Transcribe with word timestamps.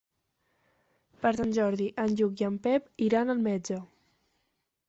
Per 1.25 1.33
Sant 1.41 1.53
Jordi 1.59 1.89
en 2.05 2.09
Lluc 2.21 2.43
i 2.43 2.47
en 2.49 2.57
Pep 2.67 2.91
iran 3.11 3.35
al 3.35 3.45
metge. 3.51 3.79